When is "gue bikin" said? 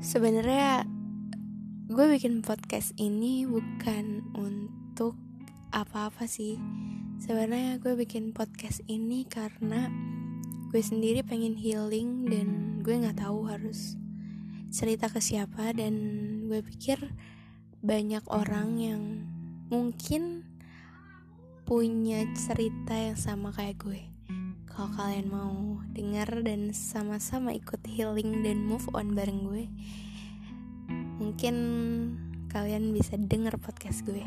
1.92-2.40, 7.76-8.32